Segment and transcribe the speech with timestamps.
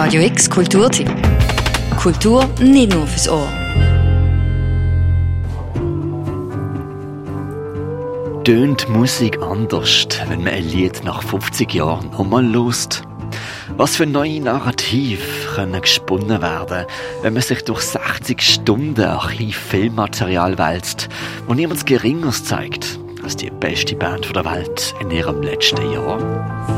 [0.00, 1.10] Radio X Kulturtipp.
[1.96, 3.48] Kultur nicht nur fürs Ohr.
[8.44, 13.02] Tönt Musik anders, wenn man ein Lied nach 50 Jahren nochmal lost?
[13.76, 16.86] Was für neue Narrativ können gesponnen werden,
[17.22, 21.08] wenn man sich durch 60 Stunden Archiv-Filmmaterial wälzt,
[21.48, 26.77] wo niemand Geringeres zeigt als die beste Band der Welt in ihrem letzten Jahr?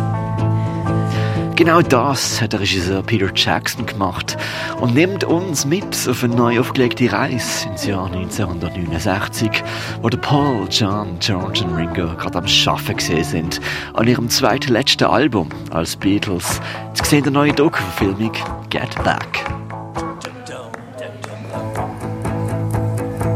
[1.60, 4.38] Genau das hat der Regisseur Peter Jackson gemacht
[4.80, 9.62] und nimmt uns mit auf eine neu aufgelegte Reise ins Jahr 1969,
[10.00, 13.60] wo der Paul, John, George und Ringo gerade am Schaffen gesehen sind
[13.92, 16.62] an ihrem zweiten letzten Album als Beatles.
[16.96, 18.32] Jetzt sehen der neue Doku-Verfilmung
[18.70, 19.44] Get Back.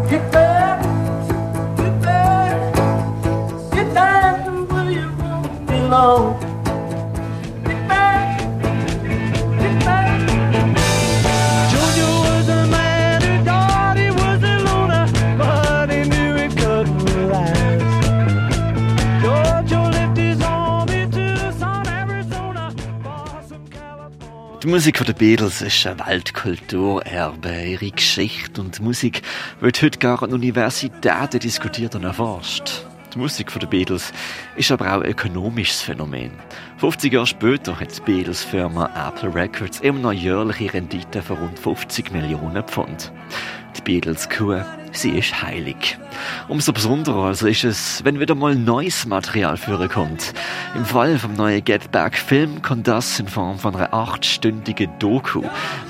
[0.08, 0.82] Get back,
[3.76, 3.94] get
[5.92, 6.53] back,
[24.64, 27.64] Die Musik der Beatles ist ein Weltkulturerbe.
[27.66, 29.20] Ihre Geschichte und Musik
[29.60, 32.86] wird heute gar an Universitäten diskutiert und erforscht.
[33.12, 34.10] Die Musik der Beatles
[34.56, 36.30] ist aber auch ein ökonomisches Phänomen.
[36.78, 42.10] 50 Jahre später hat die Beatles-Firma Apple Records immer noch jährliche Rendite von rund 50
[42.12, 43.12] Millionen Pfund.
[43.76, 44.62] Die Beatles-Kuh,
[44.96, 45.98] sie ist heilig.
[46.48, 50.32] Umso besonderer also ist es, wenn wieder mal neues Material vorkommt.
[50.74, 55.42] Im Fall vom neuen Get Back Film kommt das in Form von einer achtstündigen Doku,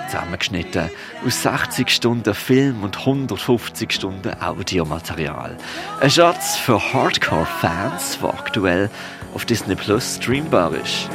[0.09, 0.91] zusammengeschnitten
[1.27, 5.57] aus 60 Stunden Film und 150 Stunden Audiomaterial.
[6.01, 8.91] Ein Schatz für Hardcore-Fans, der aktuell
[9.35, 11.09] auf Disney Plus streambar ist.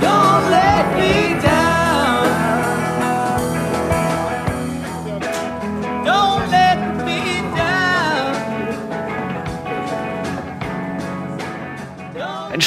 [0.00, 1.59] Don't let me down.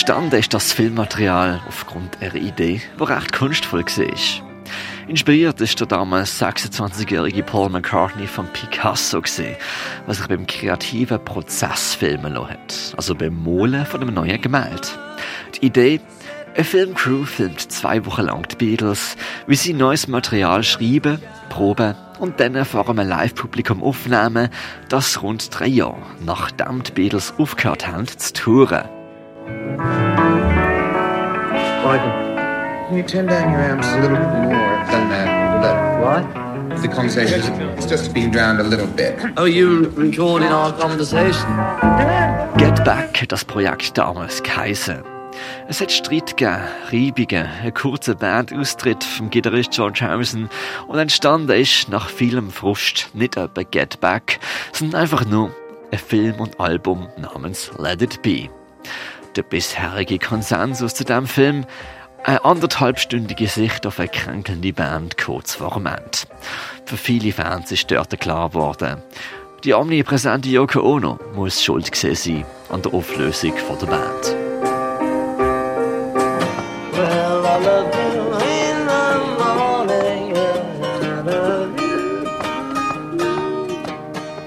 [0.04, 5.08] Entstanden ist das Filmmaterial aufgrund einer Idee, die recht kunstvoll war.
[5.08, 9.56] Inspiriert ist der damals 26-jährige Paul McCartney von Picasso gesehen,
[10.06, 14.90] was sich beim kreativen Prozess filmen lassen hat, also beim Malen von einem neuen Gemälde.
[15.56, 16.02] Die Idee,
[16.54, 19.16] eine Filmcrew filmt zwei Wochen lang die Beatles,
[19.48, 24.50] wie sie neues Material schreiben, proben und dann vor einem Live-Publikum aufnehmen,
[24.90, 29.03] das rund drei Jahre nachdem die Beatles aufgehört haben zu touren.
[31.84, 32.12] Michael,
[32.88, 36.00] can you turn down your amps a little bit more than that?
[36.02, 36.44] What?
[36.82, 39.20] the conversation is just being drowned a little bit.
[39.38, 41.48] Oh, you recording our conversation?
[42.58, 45.04] Get Back hat das Projekt damals geheissen.
[45.68, 46.62] Es hat Streit gegeben,
[46.92, 50.50] Reibungen, einen kurzen Bandaustritt vom Gitarrist George Harrison
[50.88, 54.40] und entstanden ist nach vielem Frust nicht etwa Get Back,
[54.72, 55.52] sondern einfach nur
[55.92, 58.50] ein Film und Album namens Let It Be.
[59.36, 61.66] Der bisherige Konsensus zu dem Film
[62.24, 66.20] eine anderthalbstündige Sicht auf eine kränkelnde Band kurz vor dem Ende.
[66.86, 69.02] Für viele Fans ist dort klar geworden,
[69.64, 74.53] die omnipräsente Yoko Ono muss schuld gewesen sein an der Auflösung der Band.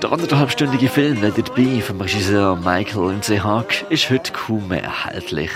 [0.07, 5.51] Der anderthalbstündige Film Let Be vom Regisseur Michael Lindsay Haag ist heute kaum mehr erhältlich.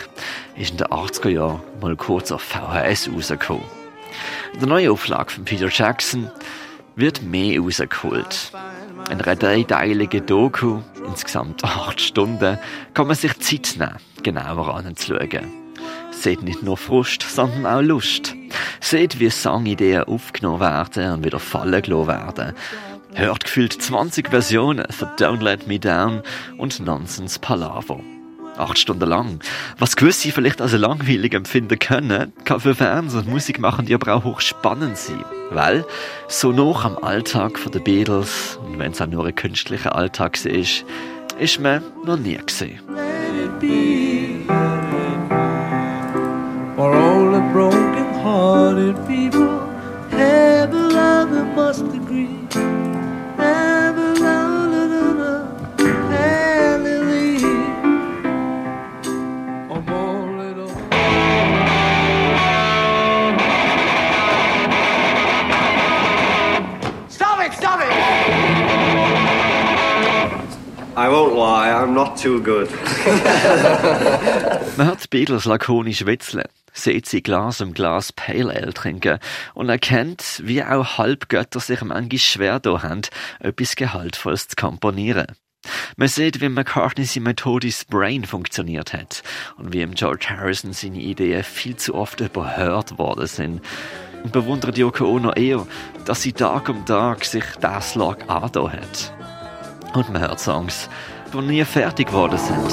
[0.57, 3.63] Ist in den 80er Jahren mal kurz auf VHS rausgekommen.
[4.53, 6.33] In der neuen Auflage von Peter Jackson
[6.97, 8.51] wird mehr rausgeholt.
[9.09, 12.59] In einer dreiteiligen Doku, insgesamt acht Stunden,
[12.93, 15.47] kann man sich Zeit nehmen, genauer anzuschauen.
[16.11, 18.35] Seht nicht nur Frust, sondern auch Lust.
[18.81, 22.55] Seht, wie Songideen aufgenommen werden und wieder fallen gelassen werden.
[23.15, 26.23] Hört gefühlt 20 Versionen von Don't Let Me Down
[26.59, 28.01] und Nonsense Palaver.
[28.57, 29.41] Acht Stunden lang.
[29.79, 34.97] Was gewisse vielleicht als langweilig empfinden können, kann für Fans und Musikmachende aber auch hochspannend
[34.97, 35.25] sein.
[35.51, 35.85] Weil,
[36.29, 40.85] so noch am Alltag den Beatles, und wenn es auch nur ein künstlicher Alltag ist,
[41.39, 42.81] ist man noch nie gesehen.
[42.89, 43.91] Let it be.
[67.41, 67.57] Stop it!
[67.57, 67.91] Stop it!
[70.97, 72.69] I won't lie, I'm not too good.
[74.77, 76.45] Man hat die Beatles lakonisch witzeln.
[76.75, 79.19] sieht sie Glas um Glas Pale Ale trinken
[79.55, 83.03] und erkennt, wie auch Halbgötter sich manchmal schwer da haben,
[83.39, 85.29] etwas Gehaltvolles zu komponieren.
[85.97, 89.23] Man sieht, wie McCartney seine Methode Brain funktioniert hat
[89.57, 93.63] und wie im George Harrison seine Ideen viel zu oft überhört worden sind.
[94.23, 95.67] Und bewundert Yoko Ono eher,
[96.05, 99.13] dass sie Tag um Tag sich das Lag angetan hat.
[99.95, 100.89] Und man hört Songs,
[101.33, 102.71] die nie fertig geworden sind.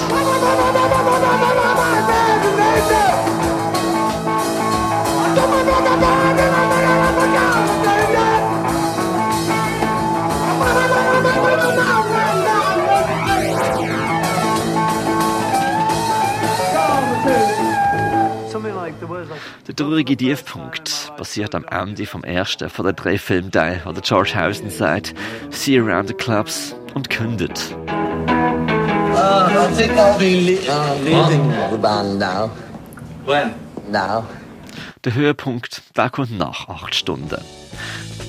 [19.68, 24.32] Der traurige Tiefpunkt passiert am Ende vom ersten von den drei Filmteilen, wo der George
[24.36, 25.14] Harrison sagt,
[25.50, 27.76] see you around the clubs und kündet.
[35.06, 37.42] Der Höhepunkt, der kommt nach acht Stunden.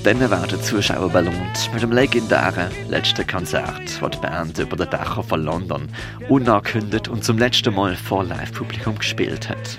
[0.03, 5.23] Dann werden Zuschauer belohnt mit dem legendären letzten Konzert, das die Band über den Dächern
[5.23, 5.89] von London
[6.29, 9.77] unangekündigt und zum letzten Mal vor Live-Publikum gespielt hat.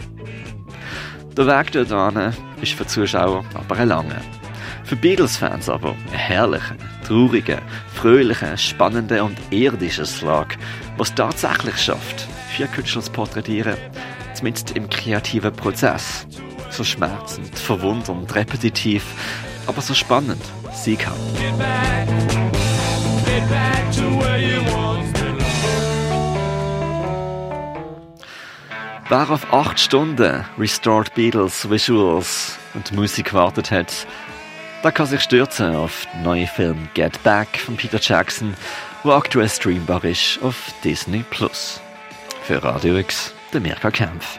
[1.36, 4.20] Der Weg dorthin ist für die Zuschauer aber ein langer.
[4.84, 6.74] Für Beatles-Fans aber ein herlicher,
[7.06, 7.60] trauriger,
[7.94, 10.58] fröhlicher, spannender und irdischer Schlag,
[10.96, 13.76] was tatsächlich schafft, vier Künstler zu porträtieren,
[14.34, 16.26] zumindest im kreativen Prozess.
[16.70, 19.04] So schmerzend, verwundernd, repetitiv,
[19.66, 20.42] aber so spannend
[20.72, 21.14] sie kann.
[29.10, 34.06] Wer auf acht Stunden Restored Beatles Visuals und Musik gewartet hat,
[34.84, 38.54] der kann sich stürzen auf den neuen Film Get Back von Peter Jackson,
[39.02, 41.80] der aktuell streambar ist auf Disney Plus.
[42.44, 44.38] Für Radio X, der Mirka Kempf.